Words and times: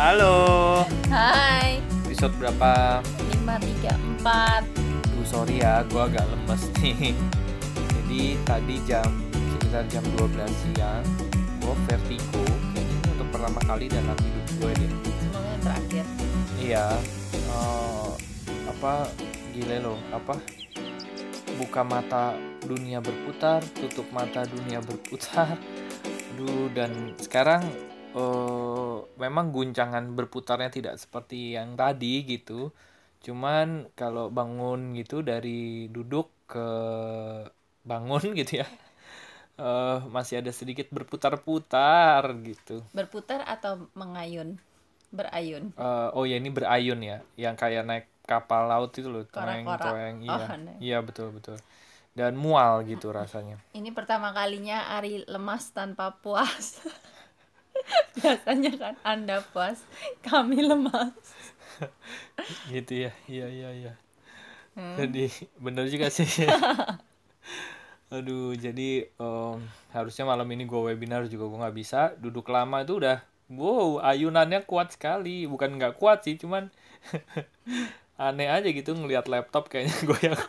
Halo. 0.00 0.80
Hai, 1.12 1.76
Episode 2.08 2.32
berapa? 2.40 3.04
534 3.36 4.64
Duh, 5.12 5.26
sorry 5.28 5.60
ya, 5.60 5.84
gue 5.84 6.00
agak 6.00 6.24
lemes 6.24 6.72
nih. 6.80 7.12
Jadi 8.00 8.40
tadi 8.48 8.80
jam 8.88 9.04
sekitar 9.28 9.84
jam 9.92 10.00
12 10.16 10.40
siang, 10.48 11.04
gue 11.60 11.74
vertigo. 11.84 12.40
Kayaknya 12.72 12.96
ini 12.96 13.08
untuk 13.12 13.28
pertama 13.28 13.60
kali 13.60 13.92
dalam 13.92 14.16
hidup 14.16 14.46
gue 14.56 14.70
deh. 14.72 14.88
Semoga 15.04 15.44
yang 15.44 15.60
terakhir 15.60 16.04
Iya. 16.56 16.86
eh, 17.52 18.10
apa 18.72 18.92
gile 19.52 19.76
loh? 19.84 20.00
Apa? 20.16 20.32
Buka 21.60 21.84
mata 21.84 22.32
dunia 22.64 23.04
berputar, 23.04 23.60
tutup 23.76 24.08
mata 24.16 24.48
dunia 24.48 24.80
berputar. 24.80 25.60
Aduh, 26.32 26.72
dan 26.72 27.12
sekarang 27.20 27.68
eh 28.16 28.96
memang 29.22 29.46
guncangan 29.54 30.04
berputarnya 30.18 30.70
tidak 30.72 30.94
seperti 31.02 31.54
yang 31.56 31.74
tadi 31.78 32.26
gitu. 32.26 32.74
Cuman 33.24 33.92
kalau 33.94 34.32
bangun 34.32 34.96
gitu 34.98 35.22
dari 35.22 35.86
duduk 35.92 36.26
ke 36.50 36.68
bangun 37.86 38.22
gitu 38.40 38.62
ya. 38.62 38.66
eh 39.60 39.98
masih 40.08 40.40
ada 40.40 40.52
sedikit 40.54 40.88
berputar-putar 40.90 42.24
gitu. 42.42 42.80
Berputar 42.96 43.44
atau 43.44 43.86
mengayun? 43.92 44.56
Berayun 45.10 45.74
Eh, 45.74 46.08
oh 46.14 46.22
ya 46.22 46.38
ini 46.38 46.54
berayun 46.54 47.00
ya, 47.02 47.18
yang 47.34 47.58
kayak 47.58 47.82
naik 47.82 48.06
kapal 48.22 48.70
laut 48.70 48.94
itu 48.94 49.10
loh, 49.10 49.26
toeng-toeng, 49.26 50.22
iya, 50.22 50.46
Oh, 50.46 50.78
iya 50.78 50.98
betul 51.02 51.34
betul, 51.34 51.58
dan 52.14 52.38
mual 52.38 52.86
gitu 52.86 53.10
rasanya. 53.10 53.58
Ini 53.74 53.90
pertama 53.90 54.30
kalinya 54.30 54.86
Ari 54.94 55.26
lemas 55.26 55.74
tanpa 55.74 56.14
puas 56.22 56.78
Biasanya 58.20 58.72
kan 58.76 58.94
Anda 59.02 59.40
puas, 59.40 59.80
kami 60.20 60.60
lemas 60.60 61.16
gitu 62.72 63.08
ya, 63.08 63.12
iya 63.24 63.46
iya 63.48 63.70
iya. 63.72 63.92
Hmm. 64.76 64.96
Jadi 65.00 65.32
bener 65.58 65.88
juga 65.88 66.12
sih. 66.12 66.28
Aduh, 68.14 68.58
jadi 68.58 69.06
em, 69.06 69.58
harusnya 69.94 70.26
malam 70.26 70.46
ini 70.50 70.66
gue 70.66 70.80
webinar 70.82 71.30
juga 71.30 71.46
gue 71.46 71.58
nggak 71.62 71.76
bisa, 71.78 72.00
duduk 72.18 72.50
lama 72.50 72.82
itu 72.82 72.98
udah, 72.98 73.22
wow, 73.54 74.02
ayunannya 74.02 74.66
kuat 74.66 74.98
sekali, 74.98 75.46
bukan 75.46 75.78
nggak 75.78 75.94
kuat 75.94 76.26
sih, 76.26 76.34
cuman 76.34 76.74
aneh 78.18 78.50
aja 78.50 78.66
gitu 78.66 78.98
ngelihat 78.98 79.30
laptop 79.30 79.70
kayaknya 79.70 79.94
goyang. 80.02 80.42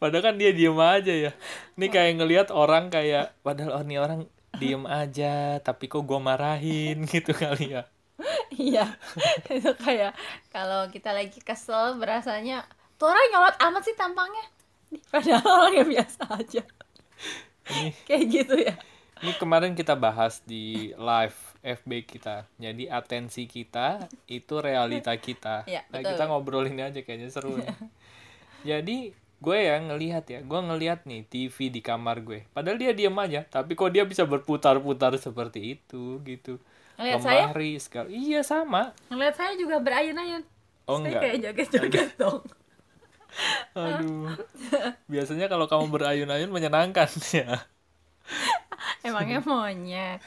Padahal 0.00 0.24
kan 0.24 0.36
dia 0.40 0.50
diem 0.56 0.76
aja 0.80 1.12
ya. 1.12 1.32
Ini 1.76 1.86
kayak 1.92 2.12
ngelihat 2.20 2.48
orang 2.48 2.88
kayak, 2.88 3.36
padahal 3.44 3.80
oh, 3.80 3.84
ini 3.84 3.96
orang 4.00 4.20
diem 4.60 4.84
aja, 4.86 5.58
tapi 5.60 5.90
kok 5.90 6.04
gue 6.04 6.20
marahin 6.20 7.04
gitu 7.12 7.34
kali 7.34 7.78
ya. 7.78 7.84
Iya, 8.54 8.94
itu 9.50 9.72
kayak 9.74 10.14
kalau 10.54 10.86
kita 10.86 11.10
lagi 11.10 11.42
kesel 11.42 11.98
berasanya 11.98 12.62
Tuh 12.94 13.10
orang 13.10 13.26
nyolot 13.34 13.56
amat 13.58 13.82
sih 13.82 13.96
tampangnya 13.98 14.46
Padahal 15.10 15.42
orangnya 15.66 15.82
biasa 15.82 16.22
aja 16.30 16.62
Ini 17.74 17.90
Kayak 18.06 18.24
gitu 18.30 18.54
ya 18.54 18.78
Ini 19.18 19.34
kemarin 19.42 19.74
kita 19.74 19.98
bahas 19.98 20.38
di 20.46 20.94
live 20.94 21.38
FB 21.64 21.90
kita. 22.04 22.44
Jadi 22.60 22.84
atensi 22.92 23.48
kita 23.48 24.04
itu 24.28 24.54
realita 24.60 25.16
kita. 25.16 25.64
Iya, 25.64 25.88
nah, 25.88 26.04
kita 26.04 26.28
ngobrolin 26.28 26.76
aja 26.76 27.00
kayaknya 27.00 27.32
seru 27.32 27.56
nih. 27.56 27.72
Jadi 28.68 29.16
gue 29.44 29.58
ya 29.60 29.76
ngelihat 29.78 30.24
ya, 30.26 30.40
gue 30.40 30.60
ngelihat 30.64 31.04
nih 31.04 31.28
TV 31.28 31.68
di 31.68 31.84
kamar 31.84 32.24
gue. 32.24 32.48
Padahal 32.50 32.80
dia 32.80 32.96
diam 32.96 33.12
aja, 33.20 33.44
tapi 33.44 33.76
kok 33.76 33.92
dia 33.92 34.02
bisa 34.02 34.24
berputar-putar 34.24 35.12
seperti 35.20 35.76
itu 35.76 36.24
gitu. 36.24 36.56
Ngeliat 36.96 37.20
saya? 37.20 37.52
Lemari 37.52 37.76
sekali. 37.76 38.08
Iya 38.16 38.40
sama. 38.40 38.96
Ngeliat 39.12 39.34
saya 39.36 39.52
juga 39.54 39.76
berayun-ayun 39.78 40.42
Oh 40.84 41.00
Saya 41.00 41.16
enggak. 41.16 41.22
kayak 41.24 41.36
joget-joget 41.40 42.10
dong 42.20 42.44
Aduh. 43.74 44.30
Biasanya 45.10 45.50
kalau 45.50 45.66
kamu 45.66 45.90
berayun-ayun 45.90 46.50
menyenangkan 46.54 47.10
ya. 47.34 47.66
Emangnya 49.04 49.44
monyet. 49.44 50.20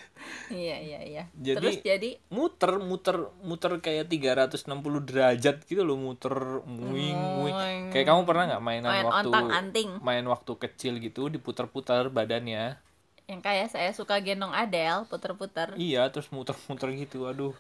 Iya 0.48 0.78
iya 0.78 1.00
iya. 1.02 1.24
Jadi- 1.34 1.58
Terus 1.58 1.78
jadi 1.82 2.10
muter 2.30 2.78
muter 2.78 3.18
muter 3.42 3.72
kayak 3.78 4.06
360 4.06 4.70
derajat 5.02 5.66
gitu 5.66 5.82
loh 5.82 5.98
muter 5.98 6.34
muing 6.64 7.18
muing 7.42 7.84
kayak 7.90 8.06
kamu 8.06 8.22
pernah 8.24 8.44
nggak 8.48 8.64
mainan 8.64 8.92
main 8.92 9.06
waktu 9.06 9.30
anting. 9.50 9.90
main 10.00 10.22
waktu 10.24 10.52
kecil 10.56 10.94
gitu 11.00 11.28
diputer-puter 11.28 12.08
badannya 12.08 12.78
Yang 13.26 13.42
kayak 13.42 13.68
saya 13.70 13.92
suka 13.92 14.22
gendong 14.22 14.54
Adele 14.54 15.04
puter-puter. 15.04 15.74
iya 15.76 16.08
terus 16.08 16.30
muter-muter 16.30 16.94
gitu 16.96 17.26
aduh 17.26 17.52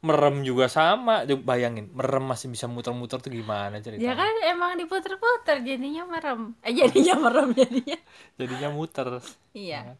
merem 0.00 0.40
juga 0.40 0.64
sama 0.66 1.28
bayangin 1.28 1.92
merem 1.92 2.24
masih 2.24 2.48
bisa 2.48 2.64
muter-muter 2.64 3.18
tuh 3.18 3.28
gimana 3.28 3.76
Ya 3.76 3.84
ceritanya 3.84 4.16
kan 4.16 4.32
emang 4.46 4.72
diputer-puter 4.76 5.60
jadinya 5.60 6.06
merem. 6.06 6.56
Eh 6.62 6.72
jadinya 6.72 7.14
merem 7.20 7.52
jadinya. 7.52 7.98
jadinya 8.34 8.68
muter 8.70 9.20
Iya. 9.52 9.98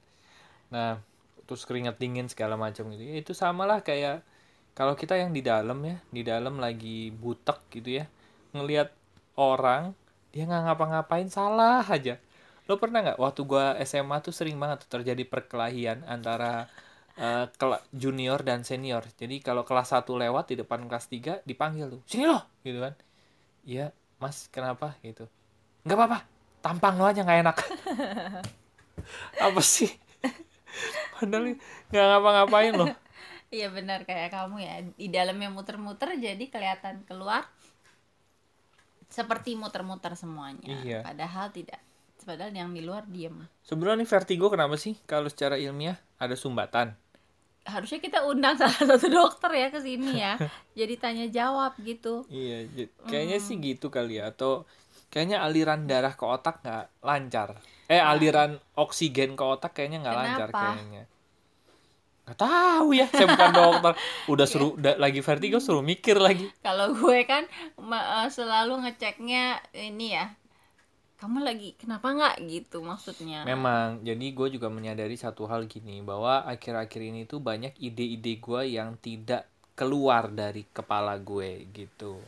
Nah, 0.75 0.99
terus 1.47 1.63
keringat 1.69 1.97
dingin 2.03 2.27
segala 2.31 2.55
macam 2.59 2.91
gitu. 2.95 3.03
Ya, 3.03 3.15
itu 3.23 3.33
samalah 3.35 3.83
kayak 3.83 4.23
kalau 4.79 4.95
kita 4.95 5.19
yang 5.19 5.33
di 5.35 5.43
dalam 5.45 5.79
ya, 5.85 5.97
di 6.11 6.23
dalam 6.27 6.59
lagi 6.63 7.11
butek 7.13 7.59
gitu 7.75 8.03
ya, 8.03 8.05
ngelihat 8.55 8.89
orang 9.39 9.93
dia 10.35 10.47
nggak 10.47 10.63
ngapa-ngapain 10.71 11.29
salah 11.31 11.83
aja. 11.83 12.17
Lo 12.71 12.79
pernah 12.83 13.03
nggak 13.05 13.19
waktu 13.19 13.41
gua 13.51 13.75
SMA 13.83 14.23
tuh 14.23 14.35
sering 14.35 14.57
banget 14.63 14.87
tuh 14.87 15.01
terjadi 15.03 15.23
perkelahian 15.27 16.07
antara 16.07 16.71
kela- 17.59 17.85
junior 17.93 18.41
dan 18.43 18.65
senior. 18.65 19.05
Jadi 19.19 19.43
kalau 19.45 19.63
kelas 19.69 19.93
1 19.93 20.17
lewat 20.17 20.55
di 20.55 20.57
depan 20.61 20.87
kelas 20.89 21.07
3 21.11 21.33
dipanggil 21.45 21.87
tuh, 21.99 22.03
"Sini 22.09 22.25
lo." 22.31 22.41
gitu 22.65 22.79
kan. 22.81 22.95
Iya, 23.67 23.93
Mas, 24.23 24.49
kenapa 24.53 24.97
gitu? 25.05 25.27
nggak 25.87 25.97
apa-apa, 25.99 26.19
tampang 26.65 26.95
lo 27.01 27.07
aja 27.09 27.21
nggak 27.25 27.41
enak. 27.47 27.57
Apa 29.47 29.61
sih? 29.65 29.91
Padahal 31.21 31.55
nggak 31.93 32.07
ngapa-ngapain 32.09 32.75
loh. 32.75 32.89
Iya 33.51 33.67
benar 33.67 34.07
kayak 34.07 34.31
kamu 34.31 34.63
ya. 34.63 34.79
Di 34.95 35.11
dalamnya 35.11 35.51
muter-muter 35.51 36.15
jadi 36.15 36.39
kelihatan 36.47 37.03
keluar 37.03 37.43
seperti 39.11 39.59
muter-muter 39.59 40.15
semuanya. 40.15 40.71
Iya. 40.71 41.03
Padahal 41.03 41.51
tidak. 41.51 41.83
Padahal 42.23 42.55
yang 42.55 42.71
di 42.71 42.79
luar 42.87 43.11
diem. 43.11 43.35
Sebenarnya 43.67 44.07
nih 44.07 44.11
vertigo 44.15 44.47
kenapa 44.55 44.79
sih? 44.79 44.95
Kalau 45.03 45.27
secara 45.27 45.59
ilmiah 45.59 45.99
ada 46.23 46.39
sumbatan. 46.39 46.95
Harusnya 47.67 47.99
kita 47.99 48.23
undang 48.23 48.55
salah 48.55 48.87
satu 48.87 49.11
dokter 49.11 49.51
ya 49.51 49.69
ke 49.75 49.83
sini 49.83 50.23
ya. 50.23 50.39
jadi 50.79 50.95
tanya 50.95 51.27
jawab 51.27 51.75
gitu. 51.83 52.23
Iya, 52.31 52.71
j- 52.71 52.93
kayaknya 53.11 53.43
sih 53.43 53.59
gitu 53.59 53.91
kali 53.91 54.23
ya. 54.23 54.31
Atau 54.31 54.63
kayaknya 55.11 55.43
aliran 55.43 55.91
darah 55.91 56.15
ke 56.15 56.23
otak 56.23 56.63
nggak 56.63 56.87
lancar. 57.03 57.59
Eh, 57.91 57.99
aliran 57.99 58.51
oksigen 58.79 59.35
ke 59.39 59.45
otak 59.55 59.75
kayaknya 59.75 59.99
nggak 60.07 60.17
lancar 60.21 60.49
kayaknya. 60.55 61.03
Nggak 62.25 62.39
tahu 62.39 62.89
ya, 62.95 63.07
saya 63.11 63.27
bukan 63.27 63.51
dokter. 63.51 63.93
Udah 64.31 64.47
suruh 64.47 64.71
udah 64.79 64.95
lagi 65.03 65.19
vertigo 65.19 65.59
suruh 65.59 65.83
mikir 65.83 66.17
lagi. 66.23 66.47
Kalau 66.63 66.95
gue 66.95 67.19
kan 67.27 67.43
ma- 67.91 68.23
eh, 68.23 68.29
selalu 68.31 68.87
ngeceknya 68.87 69.59
ini 69.75 70.15
ya. 70.15 70.31
Kamu 71.21 71.45
lagi 71.45 71.77
kenapa 71.77 72.15
nggak 72.17 72.37
gitu 72.49 72.79
maksudnya? 72.81 73.45
Memang, 73.45 74.01
jadi 74.07 74.27
gue 74.33 74.49
juga 74.57 74.69
menyadari 74.73 75.17
satu 75.21 75.45
hal 75.51 75.69
gini, 75.69 76.01
bahwa 76.01 76.45
akhir-akhir 76.49 77.03
ini 77.11 77.21
tuh 77.29 77.41
banyak 77.41 77.77
ide-ide 77.77 78.41
gue 78.41 78.63
yang 78.79 78.97
tidak 79.01 79.49
keluar 79.77 80.29
dari 80.33 80.65
kepala 80.71 81.17
gue 81.21 81.67
gitu. 81.73 82.21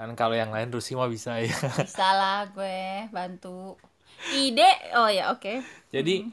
Kan 0.00 0.16
kalau 0.16 0.32
yang 0.36 0.52
lain 0.52 0.72
Rusi 0.72 0.96
mah 0.96 1.08
bisa 1.08 1.40
ya. 1.40 1.52
Bisa 1.80 2.08
lah 2.16 2.48
gue 2.52 3.08
bantu. 3.12 3.76
Ide, 4.28 4.70
oh 5.00 5.08
ya 5.08 5.32
oke. 5.32 5.64
Jadi 5.90 6.28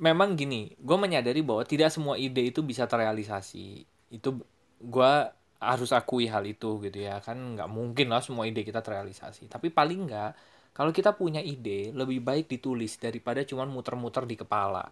memang 0.00 0.36
gini, 0.36 0.72
gue 0.76 0.96
menyadari 1.00 1.40
bahwa 1.40 1.64
tidak 1.64 1.90
semua 1.92 2.16
ide 2.20 2.44
itu 2.52 2.60
bisa 2.60 2.84
terrealisasi. 2.84 3.84
Itu 4.12 4.44
gue 4.80 5.12
harus 5.60 5.90
akui 5.92 6.28
hal 6.28 6.44
itu 6.46 6.80
gitu 6.84 6.98
ya. 7.00 7.20
Kan 7.24 7.56
nggak 7.56 7.68
mungkin 7.70 8.12
lah 8.12 8.20
semua 8.24 8.44
ide 8.48 8.62
kita 8.64 8.80
terrealisasi. 8.84 9.48
Tapi 9.50 9.68
paling 9.72 10.08
nggak, 10.08 10.30
kalau 10.72 10.92
kita 10.94 11.16
punya 11.16 11.40
ide, 11.42 11.90
lebih 11.92 12.20
baik 12.22 12.46
ditulis 12.48 12.96
daripada 13.00 13.42
cuman 13.44 13.68
muter-muter 13.68 14.24
di 14.28 14.36
kepala. 14.38 14.88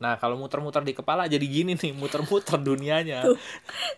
Nah, 0.00 0.16
kalau 0.16 0.40
muter-muter 0.40 0.80
di 0.80 0.96
kepala 0.96 1.28
jadi 1.28 1.44
gini 1.44 1.76
nih, 1.76 1.92
muter-muter 1.92 2.56
dunianya. 2.68 3.30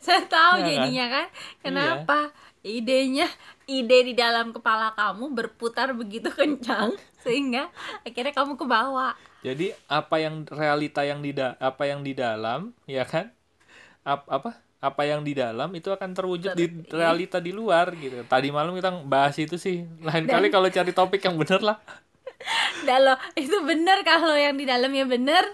Saya 0.02 0.26
tahu 0.26 0.60
Iya 0.60 0.66
kan? 0.78 0.90
jadinya 0.90 1.06
kan 1.08 1.26
kenapa 1.62 2.18
idenya 2.62 3.26
ide 3.66 3.98
di 4.06 4.14
dalam 4.14 4.54
kepala 4.54 4.94
kamu 4.94 5.34
berputar 5.34 5.94
begitu 5.94 6.30
kencang 6.30 6.94
sehingga 7.22 7.70
akhirnya 8.02 8.34
kamu 8.34 8.58
ke 8.58 8.66
bawah. 8.66 9.14
Jadi 9.42 9.74
apa 9.90 10.22
yang 10.22 10.46
realita 10.46 11.02
yang 11.02 11.22
di 11.22 11.34
apa 11.38 11.82
yang 11.86 12.02
di 12.02 12.12
dalam, 12.14 12.74
ya 12.86 13.02
kan? 13.06 13.30
Ap- 14.02 14.28
apa? 14.30 14.58
Apa 14.82 15.06
yang 15.06 15.22
di 15.22 15.38
dalam 15.38 15.70
itu 15.78 15.94
akan 15.94 16.10
terwujud 16.10 16.58
di 16.58 16.66
realita 16.90 17.38
di 17.38 17.54
luar 17.54 17.94
gitu. 17.94 18.26
Tadi 18.26 18.50
malam 18.50 18.74
kita 18.74 18.90
bahas 19.06 19.38
itu 19.38 19.54
sih. 19.54 19.86
Lain 20.02 20.26
kali 20.26 20.50
kalau 20.50 20.66
cari 20.66 20.90
topik 20.90 21.22
yang 21.22 21.38
bener 21.38 21.62
lah. 21.62 21.78
Dan 22.86 23.06
loh, 23.06 23.18
itu 23.38 23.54
benar 23.62 24.02
kalau 24.02 24.34
yang 24.34 24.58
di 24.58 24.66
dalamnya 24.66 25.06
benar, 25.06 25.46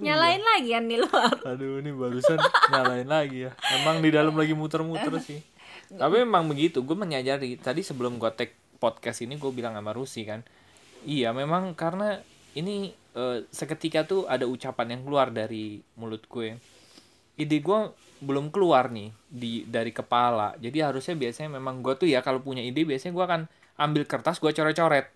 nyalain 0.00 0.42
lagi 0.42 0.74
kan 0.74 0.84
di 0.84 0.96
luar 0.98 1.32
Aduh 1.46 1.78
ini 1.78 1.94
barusan 1.94 2.38
nyalain 2.68 3.08
lagi 3.08 3.48
ya. 3.48 3.52
Emang 3.80 4.04
di 4.04 4.10
dalam 4.12 4.34
lagi 4.36 4.52
muter-muter 4.52 5.12
sih. 5.22 5.40
Tapi 5.94 6.14
memang 6.28 6.50
begitu. 6.50 6.84
Gue 6.84 6.98
menyadari 6.98 7.56
tadi 7.56 7.80
sebelum 7.80 8.20
gue 8.20 8.30
take 8.36 8.52
podcast 8.82 9.24
ini 9.24 9.38
gue 9.38 9.50
bilang 9.54 9.72
sama 9.76 9.96
Rusi 9.96 10.26
kan. 10.26 10.42
Iya 11.04 11.30
memang 11.30 11.76
karena 11.76 12.18
ini 12.54 12.88
eh, 13.14 13.38
seketika 13.48 14.04
tuh 14.04 14.26
ada 14.26 14.44
ucapan 14.44 14.98
yang 14.98 15.02
keluar 15.04 15.28
dari 15.30 15.78
mulut 15.94 16.24
gue. 16.26 16.56
Ide 17.34 17.58
gue 17.60 17.80
belum 18.22 18.48
keluar 18.48 18.88
nih 18.88 19.10
di 19.26 19.66
dari 19.66 19.90
kepala. 19.90 20.54
Jadi 20.56 20.78
harusnya 20.80 21.14
biasanya 21.14 21.58
memang 21.58 21.82
gue 21.82 21.94
tuh 21.94 22.08
ya 22.08 22.24
kalau 22.24 22.40
punya 22.40 22.62
ide 22.62 22.86
biasanya 22.86 23.12
gue 23.12 23.24
akan 23.24 23.42
ambil 23.76 24.02
kertas 24.06 24.38
gue 24.38 24.50
coret-coret. 24.50 25.10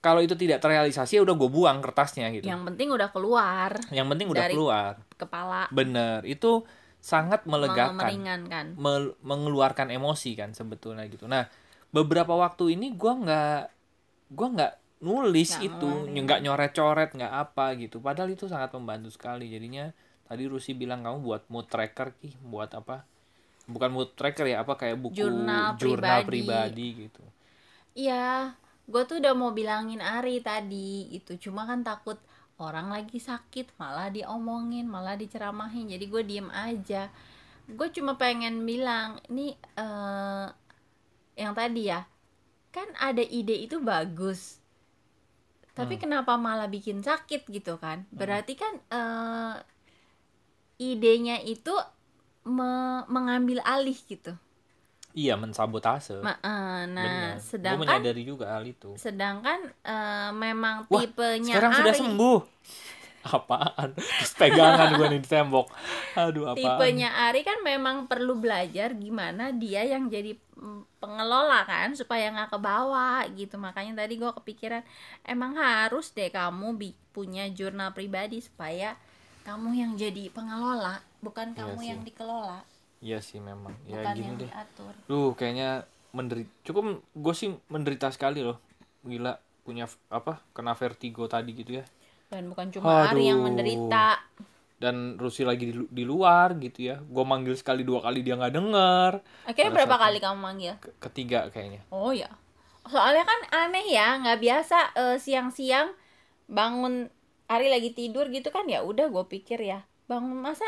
Kalau 0.00 0.24
itu 0.24 0.32
tidak 0.32 0.64
terrealisasi 0.64 1.20
ya 1.20 1.22
udah 1.28 1.36
gue 1.36 1.50
buang 1.52 1.84
kertasnya 1.84 2.32
gitu. 2.32 2.48
yang 2.48 2.64
penting 2.64 2.88
udah 2.88 3.12
keluar 3.12 3.76
Yang 3.92 4.06
penting 4.16 4.26
udah 4.32 4.44
Dari- 4.48 4.54
keluar. 4.56 4.92
kepala 5.20 5.68
Bener, 5.68 6.24
itu 6.24 6.64
sangat 7.00 7.44
melegakan, 7.44 8.00
meringankan 8.00 8.66
mel- 8.80 9.16
mengeluarkan 9.20 9.92
emosi 9.92 10.36
kan 10.40 10.56
sebetulnya 10.56 11.04
gitu. 11.04 11.28
Nah, 11.28 11.44
beberapa 11.92 12.32
waktu 12.32 12.80
ini 12.80 12.96
gua 12.96 13.12
nggak, 13.12 13.62
gua 14.32 14.48
nggak 14.56 14.72
nulis 15.00 15.56
Nggak 15.56 15.64
itu, 15.64 15.90
nggak 16.12 16.40
nyoret-coret, 16.44 17.10
nggak 17.16 17.32
apa 17.32 17.76
gitu. 17.80 17.98
Padahal 18.04 18.32
itu 18.32 18.44
sangat 18.46 18.72
membantu 18.76 19.08
sekali. 19.12 19.48
Jadinya 19.48 19.90
tadi 20.28 20.44
Rusi 20.46 20.76
bilang 20.76 21.00
kamu 21.02 21.24
buat 21.24 21.42
mood 21.48 21.66
tracker 21.72 22.12
ki, 22.20 22.36
buat 22.44 22.70
apa? 22.76 23.02
Bukan 23.64 23.90
mood 23.90 24.12
tracker 24.14 24.46
ya, 24.50 24.60
apa 24.62 24.76
kayak 24.76 25.00
buku 25.00 25.24
Jurnal 25.24 25.78
jurnal 25.80 26.26
pribadi. 26.26 26.28
pribadi 26.28 26.86
gitu. 27.08 27.24
Iya, 27.96 28.54
gue 28.86 29.02
tuh 29.06 29.18
udah 29.18 29.34
mau 29.34 29.50
bilangin 29.50 29.98
Ari 29.98 30.42
tadi 30.42 31.10
itu, 31.10 31.38
cuma 31.38 31.66
kan 31.66 31.82
takut 31.82 32.18
orang 32.60 32.92
lagi 32.92 33.18
sakit 33.18 33.72
malah 33.80 34.12
diomongin, 34.12 34.84
malah 34.86 35.16
diceramahin, 35.16 35.90
jadi 35.90 36.04
gue 36.06 36.22
diem 36.22 36.48
aja. 36.52 37.08
Gue 37.70 37.88
cuma 37.94 38.18
pengen 38.18 38.66
bilang, 38.66 39.18
ini 39.30 39.54
eh 39.78 40.46
yang 41.38 41.54
tadi 41.56 41.88
ya, 41.88 42.04
kan 42.74 42.90
ada 42.98 43.22
ide 43.22 43.54
itu 43.54 43.80
bagus, 43.82 44.60
tapi 45.76 45.96
kenapa 46.02 46.34
malah 46.36 46.66
bikin 46.66 47.00
sakit 47.00 47.46
gitu 47.48 47.78
kan? 47.78 48.04
Berarti 48.10 48.54
kan 48.58 48.72
eh 48.90 49.54
idenya 50.80 51.36
itu 51.44 51.72
me- 52.48 53.04
mengambil 53.06 53.60
alih 53.62 53.96
gitu. 54.08 54.32
Iya, 55.10 55.34
mensabotase. 55.34 56.22
Ma- 56.22 56.38
eh, 56.38 56.86
nah, 56.86 57.04
Bener. 57.04 57.34
Gue 57.36 57.42
sedangkan 57.42 57.82
menyadari 57.82 58.22
juga 58.22 58.46
hal 58.54 58.64
itu. 58.64 58.94
sedangkan 58.94 59.58
eh, 59.82 60.30
memang 60.30 60.86
Wah, 60.86 61.02
tipenya 61.02 61.54
Sekarang 61.58 61.72
sudah 61.82 61.94
sembuh. 61.94 62.38
Apaan? 63.20 63.92
Terus 63.96 64.32
pegangan 64.32 64.96
gue 64.96 65.06
nih 65.12 65.20
di 65.20 65.28
tembok. 65.28 65.68
Aduh, 66.16 66.48
apaan? 66.48 66.56
tipenya 66.56 67.12
Ari 67.28 67.44
kan 67.44 67.60
memang 67.60 68.08
perlu 68.08 68.38
belajar 68.40 68.96
gimana 68.96 69.52
dia 69.52 69.84
yang 69.84 70.08
jadi 70.08 70.34
mm, 70.56 71.00
pengelola 71.00 71.64
kan 71.68 71.92
supaya 71.92 72.32
nggak 72.32 72.50
ke 72.56 72.58
bawah 72.60 73.20
gitu 73.36 73.60
makanya 73.60 74.04
tadi 74.04 74.16
gue 74.16 74.32
kepikiran 74.32 74.82
emang 75.28 75.56
harus 75.56 76.12
deh 76.16 76.32
kamu 76.32 76.76
punya 77.12 77.48
jurnal 77.52 77.92
pribadi 77.92 78.40
supaya 78.40 78.96
kamu 79.44 79.72
yang 79.76 79.92
jadi 79.96 80.28
pengelola 80.32 81.00
bukan 81.20 81.52
Iya 81.52 81.58
kamu 81.64 81.80
sih. 81.80 81.88
yang 81.88 82.00
dikelola 82.04 82.60
Iya 83.00 83.18
sih 83.24 83.40
memang. 83.40 83.72
Ya 83.88 84.04
bukan 84.04 84.12
gini 84.12 84.24
yang 84.28 84.36
deh. 84.36 84.50
diatur 84.52 84.94
Duh, 85.08 85.32
kayaknya 85.32 85.88
menderita. 86.12 86.52
Cukup 86.68 87.00
gue 87.00 87.34
sih 87.34 87.48
menderita 87.72 88.12
sekali 88.12 88.44
loh. 88.44 88.60
Gila, 89.00 89.40
punya 89.64 89.88
apa? 90.12 90.44
Kena 90.52 90.76
vertigo 90.76 91.24
tadi 91.24 91.56
gitu 91.56 91.80
ya. 91.80 91.84
Dan 92.30 92.46
bukan 92.46 92.70
cuma 92.70 93.10
Ari 93.10 93.26
yang 93.26 93.42
Aduh. 93.42 93.46
menderita 93.50 94.22
Dan 94.80 94.96
Rusi 95.14 95.44
lagi 95.44 95.68
di, 95.68 95.74
di 95.76 96.04
luar 96.04 96.56
gitu 96.56 96.88
ya. 96.88 96.96
Gue 96.96 97.20
manggil 97.20 97.52
sekali 97.52 97.84
dua 97.84 98.00
kali 98.00 98.24
dia 98.24 98.32
nggak 98.32 98.54
denger. 98.54 99.12
akhirnya 99.44 99.68
Pada 99.68 99.76
berapa 99.76 99.96
kali 100.00 100.18
kamu 100.18 100.38
manggil 100.40 100.74
Ke- 100.78 100.96
Ketiga 101.02 101.50
kayaknya. 101.50 101.84
Oh 101.90 102.08
ya. 102.10 102.32
Soalnya 102.82 103.22
kan 103.22 103.40
aneh 103.60 103.84
ya, 103.84 104.16
nggak 104.16 104.40
biasa 104.40 104.78
eh, 104.96 105.16
siang-siang 105.18 105.92
bangun 106.46 107.12
Ari 107.44 107.66
lagi 107.66 107.92
tidur 107.92 108.30
gitu 108.30 108.48
kan 108.48 108.64
ya 108.64 108.80
udah 108.80 109.06
gue 109.06 109.24
pikir 109.28 109.58
ya 109.60 109.82
bangun 110.06 110.38
masa 110.38 110.64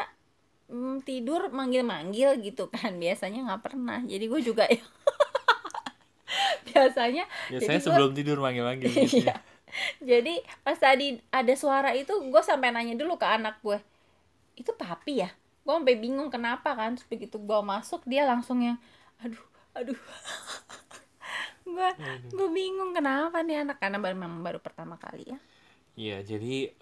mm, 0.67 1.03
tidur 1.03 1.49
manggil-manggil 1.49 2.37
gitu 2.39 2.69
kan 2.69 2.99
biasanya 3.03 3.49
nggak 3.49 3.63
pernah 3.65 4.03
jadi 4.03 4.25
gue 4.25 4.41
juga 4.43 4.67
ya 4.71 4.83
biasanya 6.65 7.25
Biasanya 7.49 7.59
jadi 7.71 7.79
gua- 7.79 7.87
sebelum 7.87 8.11
tidur 8.13 8.39
manggil-manggil 8.39 8.91
gitu 8.91 9.17
Iya. 9.25 9.35
ya. 9.35 9.37
Jadi 10.11 10.35
pas 10.67 10.77
tadi 10.79 11.19
ada 11.33 11.55
suara 11.57 11.91
itu 11.97 12.13
gue 12.33 12.43
sampai 12.45 12.69
nanya 12.75 12.95
dulu 12.99 13.15
ke 13.21 13.27
anak 13.27 13.59
gue 13.65 13.79
itu 14.59 14.73
papi 14.77 15.25
ya? 15.25 15.31
Gue 15.65 15.75
sampai 15.79 15.97
bingung 16.01 16.31
kenapa 16.35 16.75
kan 16.79 16.97
terus 16.99 17.09
begitu 17.09 17.37
gue 17.41 17.61
masuk 17.65 18.03
dia 18.09 18.25
langsung 18.29 18.61
yang 18.63 18.79
aduh 19.23 19.45
aduh. 19.79 19.99
Gue 21.67 21.89
gue 22.35 22.49
bingung 22.53 22.91
kenapa 22.97 23.41
nih 23.47 23.63
anak 23.63 23.79
karena 23.83 23.99
baru 24.03 24.17
memang 24.19 24.41
baru 24.43 24.59
pertama 24.63 24.99
kali 24.99 25.25
ya. 25.33 25.39
Iya, 25.97 26.17
jadi 26.25 26.73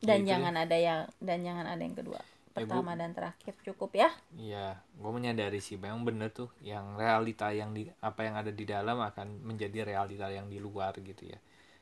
ya 0.00 0.10
dan 0.10 0.20
itu 0.20 0.32
deh. 0.40 0.50
jangan 0.50 0.54
ada 0.56 0.76
yang 0.76 1.00
dan 1.20 1.38
jangan 1.46 1.66
ada 1.68 1.82
yang 1.86 1.96
kedua 1.96 2.20
Ya, 2.58 2.66
pertama 2.66 2.92
dan 2.98 3.14
terakhir 3.16 3.54
cukup 3.64 3.90
ya. 3.94 4.10
Iya, 4.46 4.66
gue 5.00 5.10
menyadari 5.16 5.58
sih, 5.66 5.76
memang 5.84 6.02
bener 6.08 6.30
tuh, 6.38 6.50
yang 6.70 6.86
realita 7.02 7.46
yang 7.60 7.70
di 7.76 7.82
apa 8.08 8.20
yang 8.26 8.34
ada 8.40 8.52
di 8.60 8.64
dalam 8.74 8.98
akan 9.08 9.28
menjadi 9.48 9.78
realita 9.90 10.26
yang 10.36 10.46
di 10.52 10.58
luar 10.66 10.92
gitu 11.08 11.24
ya. 11.34 11.38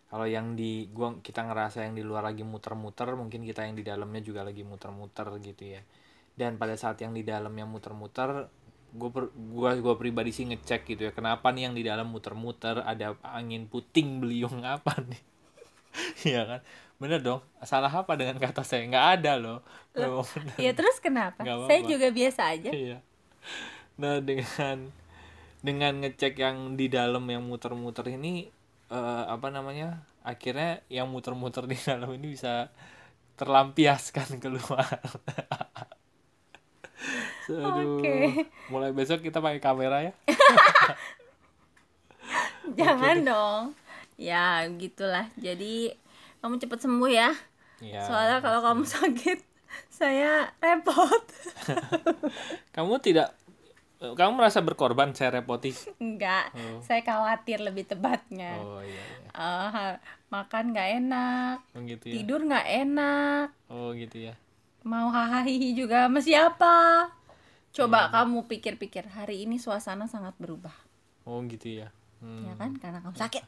Kalau 0.09 0.25
yang 0.25 0.57
di 0.57 0.89
gua 0.89 1.21
kita 1.21 1.45
ngerasa 1.45 1.85
yang 1.85 1.93
di 1.93 2.01
luar 2.01 2.25
lagi 2.25 2.41
muter-muter, 2.41 3.13
mungkin 3.13 3.45
kita 3.45 3.69
yang 3.69 3.77
di 3.77 3.85
dalamnya 3.85 4.25
juga 4.25 4.41
lagi 4.41 4.65
muter-muter 4.65 5.29
gitu 5.45 5.77
ya. 5.77 5.83
Dan 6.33 6.57
pada 6.57 6.73
saat 6.81 6.97
yang 7.05 7.13
di 7.13 7.21
dalamnya 7.27 7.69
muter-muter, 7.69 8.49
gue 8.97 9.11
gua 9.53 9.77
gua 9.77 9.95
pribadi 10.01 10.33
sih 10.33 10.49
ngecek 10.49 10.89
gitu 10.89 11.03
ya, 11.09 11.13
kenapa 11.13 11.53
nih 11.53 11.69
yang 11.69 11.75
di 11.77 11.85
dalam 11.85 12.09
muter-muter, 12.09 12.81
ada 12.81 13.21
angin 13.21 13.69
puting 13.69 14.25
beliung 14.25 14.65
apa 14.81 14.97
nih? 15.05 15.23
Iya 16.25 16.41
kan, 16.47 16.61
bener 16.97 17.21
dong. 17.21 17.41
Salah 17.65 17.91
apa 17.93 18.17
dengan 18.17 18.41
kata 18.41 18.65
saya? 18.65 18.89
Nggak 18.89 19.07
ada 19.21 19.33
loh. 19.37 19.59
Bener. 19.93 20.25
ya 20.65 20.73
terus 20.73 20.97
kenapa 21.05 21.43
Nggak 21.45 21.69
saya 21.69 21.81
apa-apa. 21.85 21.91
juga 21.91 22.07
biasa 22.13 22.41
aja 22.55 22.71
Iya. 22.71 22.99
Nah 23.99 24.23
dengan 24.23 24.95
dengan 25.59 25.93
ngecek 26.07 26.39
yang 26.39 26.79
di 26.79 26.87
dalam 26.87 27.27
yang 27.27 27.43
muter-muter 27.43 28.15
ini 28.15 28.47
eh, 28.88 29.25
apa 29.29 29.49
namanya? 29.49 30.05
Akhirnya 30.25 30.85
yang 30.93 31.08
muter-muter 31.08 31.64
di 31.64 31.76
dalam 31.76 32.12
ini 32.12 32.37
bisa 32.37 32.69
terlampiaskan 33.37 34.40
keluar. 34.40 34.85
Aduh. 37.49 38.02
Oke. 38.02 38.45
Mulai 38.68 38.92
besok 38.92 39.25
kita 39.25 39.40
pakai 39.40 39.62
kamera 39.62 40.04
ya. 40.04 40.12
jangan 42.76 43.16
dong 43.25 43.62
ya 44.21 44.66
gitulah 44.76 45.25
jadi 45.38 45.95
kamu 46.45 46.61
cepet 46.61 46.78
sembuh 46.85 47.11
ya 47.11 47.30
Iya. 47.78 48.02
soalnya 48.02 48.38
kalau 48.42 48.59
kamu 48.61 48.83
sakit 48.83 49.38
saya 50.02 50.50
repot 50.59 51.23
Kamu 52.75 52.99
tidak 52.99 53.30
kamu 53.99 54.33
merasa 54.35 54.61
berkorban 54.61 55.11
saya 55.11 55.35
repoti. 55.35 55.75
enggak 55.99 56.50
Oh. 56.52 56.78
saya 56.81 57.00
khawatir 57.00 57.59
lebih 57.59 57.83
tepatnya 57.85 58.55
Oh 58.57 58.78
iya 58.78 58.95
iya. 58.95 59.28
Eh, 59.28 59.69
ha- 59.69 59.99
makan 60.28 60.71
nggak 60.71 60.88
enak 60.99 61.57
Oh 61.73 61.83
gitu 61.83 62.05
ya. 62.05 62.12
tidur 62.14 62.40
nggak 62.43 62.67
enak 62.81 63.47
Oh 63.67 63.90
gitu 63.93 64.25
ya. 64.25 64.35
mau 64.81 65.09
hahaha 65.09 65.45
juga 65.73 66.07
sama 66.07 66.21
siapa 66.21 66.76
coba 67.69 68.07
Hmm. 68.07 68.12
kamu 68.14 68.38
pikir-pikir 68.49 69.05
hari 69.09 69.45
ini 69.45 69.57
suasana 69.57 70.05
sangat 70.05 70.33
berubah 70.37 70.73
Oh 71.25 71.43
gitu 71.45 71.69
ya. 71.76 71.90
Hmm. 72.19 72.45
ya 72.45 72.55
kan 72.55 72.75
karena 72.75 72.99
kamu 72.99 73.14
sakit 73.14 73.45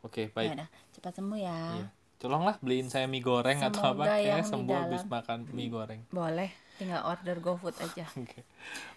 Oke, 0.00 0.22
ya 0.24 0.32
baik. 0.32 0.50
udah 0.54 0.68
cepat 0.90 1.12
sembuh 1.14 1.38
ya 1.38 1.58
Iya. 1.76 1.88
Tolonglah 2.18 2.58
beliin 2.58 2.86
saya 2.86 3.06
mie 3.06 3.20
goreng 3.20 3.60
atau 3.60 3.78
Semoga 3.84 4.10
apa. 4.10 4.18
yang 4.18 4.18
Kayaknya 4.18 4.42
di 4.42 4.50
sembuh 4.50 4.74
habis 4.80 5.02
makan 5.06 5.38
mie 5.52 5.68
goreng. 5.68 6.00
boleh 6.08 6.50
tinggal 6.78 7.02
order 7.04 7.42
GoFood 7.42 7.74
aja 7.82 8.06
Oke. 8.22 8.40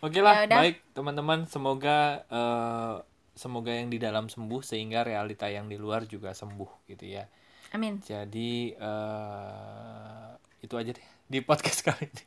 Oke 0.05 0.19
lah, 0.21 0.45
Ya 0.45 0.57
baik 0.61 0.85
teman-teman. 0.93 1.49
Semoga 1.49 2.23
eh, 2.29 2.95
semoga 3.33 3.73
yang 3.73 3.89
di 3.89 3.97
dalam 3.97 4.29
sembuh 4.29 4.61
sehingga 4.61 5.01
realita 5.01 5.49
yang 5.49 5.65
di 5.65 5.75
luar 5.81 6.05
juga 6.05 6.31
sembuh 6.31 6.85
gitu 6.87 7.05
ya. 7.09 7.25
amin 7.73 7.99
Jadi 8.05 8.77
eh 8.77 10.29
itu 10.61 10.77
aja 10.77 10.93
deh 10.93 11.07
di 11.25 11.39
podcast 11.41 11.81
kali 11.87 12.05
ini. 12.05 12.23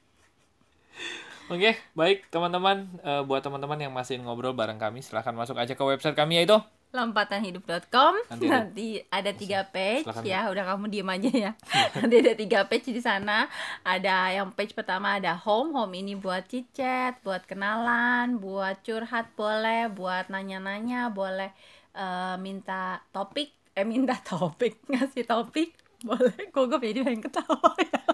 Oke, 1.52 1.76
baik 1.92 2.32
teman-teman. 2.32 2.88
Eh, 3.04 3.22
buat 3.28 3.44
teman-teman 3.44 3.76
yang 3.76 3.92
masih 3.92 4.16
ngobrol 4.18 4.56
bareng 4.56 4.80
kami, 4.80 5.04
silahkan 5.04 5.36
masuk 5.36 5.60
aja 5.60 5.76
ke 5.76 5.84
website 5.84 6.16
kami 6.16 6.40
yaitu 6.40 6.56
lompatanhidup.com 6.94 8.14
Nanti 8.28 8.46
nanti, 8.46 8.86
ada- 9.04 9.34
tiga 9.34 9.66
page 9.66 10.06
silakan. 10.06 10.24
ya. 10.24 10.40
Udah 10.46 10.64
kamu 10.64 10.84
diem 10.88 11.08
aja 11.08 11.30
ya. 11.30 11.50
Nanti 11.96 12.14
ada 12.16 12.32
tiga 12.32 12.60
page 12.64 12.88
di 12.88 12.98
sana. 12.98 13.50
Ada 13.82 14.32
yang 14.32 14.48
page 14.50 14.72
pertama 14.72 15.14
ada 15.14 15.34
home. 15.36 15.74
Home 15.74 15.94
ini 15.96 16.14
buat 16.14 16.46
cicet 16.46 17.18
buat 17.20 17.42
kenalan 17.44 18.38
buat 18.38 18.80
curhat 18.80 19.34
boleh 19.34 19.90
buat 19.90 20.28
nanya-nanya 20.28 21.10
boleh 21.10 21.50
eh, 21.92 22.36
minta 22.36 23.02
topik. 23.10 23.50
Eh 23.72 23.82
minta 23.82 24.14
topik 24.30 24.78
ngasih 24.86 25.24
topik. 25.24 25.74
Boleh. 26.00 26.48
Kok 26.48 26.64
gue 26.70 26.78
jadi 26.86 27.00
pengen 27.02 27.20
ketawa 27.20 27.74
ya? 27.76 28.00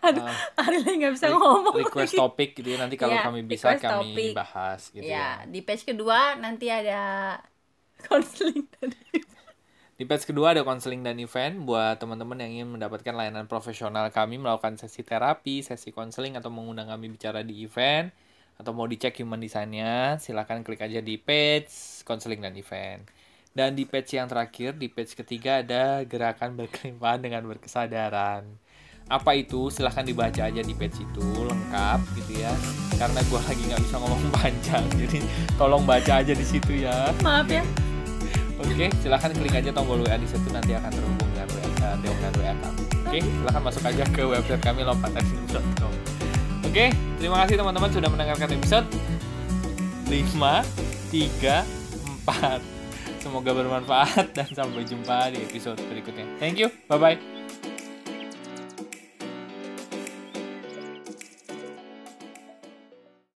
Aduh, 0.00 0.26
Ari 0.56 0.80
lagi 0.80 0.96
nggak 0.98 1.14
bisa 1.14 1.28
ngomong. 1.30 1.76
request 1.76 2.12
lagi. 2.12 2.18
topik 2.18 2.50
gitu 2.56 2.68
ya. 2.72 2.78
Nanti 2.80 2.96
kalau 2.96 3.14
Iya, 3.14 3.22
kami 3.22 3.40
bisa 3.44 3.76
kami 3.76 4.10
topik. 4.10 4.32
bahas 4.34 4.80
gitu 4.90 5.04
ya. 5.04 5.14
Ya, 5.38 5.46
di 5.46 5.60
page 5.60 5.84
kedua 5.84 6.34
nanti 6.34 6.66
ada 6.66 7.36
konseling 8.08 8.64
tadi. 8.72 9.20
Di 10.00 10.08
batch 10.08 10.32
kedua 10.32 10.56
ada 10.56 10.64
konseling 10.64 11.04
dan 11.04 11.20
event 11.20 11.60
buat 11.68 12.00
teman-teman 12.00 12.40
yang 12.40 12.50
ingin 12.56 12.68
mendapatkan 12.72 13.12
layanan 13.12 13.44
profesional 13.44 14.08
kami 14.08 14.40
melakukan 14.40 14.80
sesi 14.80 15.04
terapi, 15.04 15.60
sesi 15.60 15.92
konseling 15.92 16.40
atau 16.40 16.48
mengundang 16.48 16.88
kami 16.88 17.12
bicara 17.12 17.44
di 17.44 17.68
event 17.68 18.08
atau 18.56 18.72
mau 18.72 18.88
dicek 18.88 19.20
human 19.20 19.40
design-nya, 19.40 20.16
silahkan 20.16 20.64
klik 20.64 20.80
aja 20.80 21.04
di 21.04 21.20
page 21.20 22.00
konseling 22.08 22.40
dan 22.40 22.56
event. 22.56 23.04
Dan 23.52 23.76
di 23.76 23.84
page 23.84 24.16
yang 24.16 24.24
terakhir, 24.24 24.80
di 24.80 24.88
page 24.88 25.12
ketiga 25.12 25.60
ada 25.60 26.00
gerakan 26.08 26.56
berkelimpahan 26.56 27.20
dengan 27.20 27.44
berkesadaran. 27.44 28.48
Apa 29.10 29.34
itu? 29.34 29.68
Silahkan 29.68 30.06
dibaca 30.06 30.48
aja 30.48 30.62
di 30.62 30.72
page 30.72 31.02
itu 31.02 31.26
lengkap 31.44 32.00
gitu 32.14 32.40
ya. 32.40 32.52
Karena 32.94 33.20
gua 33.26 33.42
lagi 33.44 33.62
nggak 33.68 33.82
bisa 33.84 33.96
ngomong 34.00 34.22
panjang, 34.38 34.84
jadi 34.96 35.18
tolong 35.60 35.84
baca 35.84 36.24
aja 36.24 36.32
di 36.32 36.46
situ 36.46 36.88
ya. 36.88 37.10
Maaf 37.20 37.50
ya. 37.52 37.89
Oke, 38.60 38.86
silahkan 39.00 39.30
klik 39.32 39.54
aja 39.56 39.70
tombol 39.72 40.04
WA 40.04 40.16
di 40.20 40.28
situ 40.28 40.48
nanti 40.52 40.76
akan 40.76 40.90
terhubung 40.92 41.28
dengan 41.32 41.48
WA, 41.52 41.64
eh, 41.64 41.96
dengan 42.00 42.32
WA 42.36 42.52
kami. 42.60 42.82
Oke, 43.08 43.18
silahkan 43.24 43.62
masuk 43.64 43.82
aja 43.88 44.04
ke 44.08 44.22
website 44.24 44.62
kami 44.62 44.80
lompatanhidup.com. 44.84 45.92
Oke, 46.68 46.84
terima 47.18 47.36
kasih 47.44 47.56
teman-teman 47.58 47.90
sudah 47.90 48.08
mendengarkan 48.12 48.48
episode 48.54 48.86
5, 50.06 50.64
3, 51.10 51.66
4. 52.24 52.62
Semoga 53.20 53.50
bermanfaat 53.52 54.30
dan 54.36 54.48
sampai 54.48 54.84
jumpa 54.84 55.32
di 55.32 55.44
episode 55.44 55.80
berikutnya. 55.90 56.24
Thank 56.40 56.60
you, 56.60 56.68
bye-bye. 56.88 57.39